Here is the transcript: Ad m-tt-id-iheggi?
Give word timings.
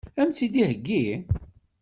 Ad 0.21 0.25
m-tt-id-iheggi? 0.27 1.05